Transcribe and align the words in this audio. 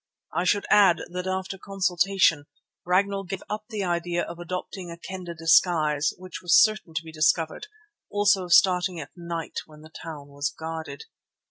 I 0.33 0.45
should 0.45 0.65
add 0.71 1.01
that 1.11 1.27
after 1.27 1.59
consultation, 1.59 2.45
Ragnall 2.87 3.23
gave 3.25 3.43
up 3.51 3.65
the 3.69 3.83
idea 3.83 4.23
of 4.23 4.39
adopting 4.39 4.89
a 4.89 4.97
Kendah 4.97 5.35
disguise 5.35 6.15
which 6.17 6.41
was 6.41 6.59
certain 6.59 6.95
to 6.95 7.03
be 7.03 7.11
discovered, 7.11 7.67
also 8.09 8.45
of 8.45 8.51
starting 8.53 8.99
at 8.99 9.11
night 9.15 9.59
when 9.67 9.83
the 9.83 9.91
town 9.91 10.29
was 10.29 10.49
guarded. 10.49 11.05